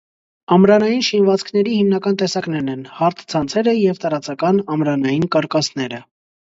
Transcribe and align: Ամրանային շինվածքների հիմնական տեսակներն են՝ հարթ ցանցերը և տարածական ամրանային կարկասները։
Ամրանային 0.53 1.03
շինվածքների 1.07 1.75
հիմնական 1.81 2.17
տեսակներն 2.23 2.73
են՝ 2.79 2.83
հարթ 2.97 3.23
ցանցերը 3.37 3.79
և 3.79 4.03
տարածական 4.03 4.63
ամրանային 4.77 5.33
կարկասները։ 5.39 6.07